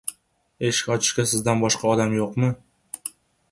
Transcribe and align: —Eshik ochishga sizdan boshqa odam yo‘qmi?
—Eshik 0.69 0.87
ochishga 0.95 1.27
sizdan 1.33 1.63
boshqa 1.65 1.93
odam 1.93 2.19
yo‘qmi? 2.19 2.53